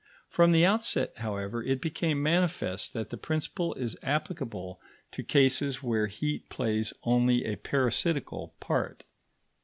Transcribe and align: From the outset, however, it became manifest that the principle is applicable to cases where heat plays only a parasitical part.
From 0.27 0.51
the 0.51 0.65
outset, 0.65 1.13
however, 1.17 1.61
it 1.63 1.79
became 1.79 2.23
manifest 2.23 2.91
that 2.93 3.11
the 3.11 3.17
principle 3.17 3.75
is 3.75 3.95
applicable 4.01 4.81
to 5.11 5.21
cases 5.21 5.83
where 5.83 6.07
heat 6.07 6.49
plays 6.49 6.91
only 7.03 7.45
a 7.45 7.55
parasitical 7.55 8.55
part. 8.59 9.03